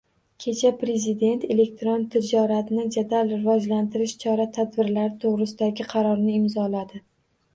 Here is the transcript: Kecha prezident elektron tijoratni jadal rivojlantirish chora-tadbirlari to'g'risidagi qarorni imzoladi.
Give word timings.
Kecha 0.43 0.69
prezident 0.83 1.43
elektron 1.55 2.05
tijoratni 2.15 2.85
jadal 2.95 3.29
rivojlantirish 3.35 4.15
chora-tadbirlari 4.23 5.13
to'g'risidagi 5.25 5.89
qarorni 5.95 6.33
imzoladi. 6.41 7.03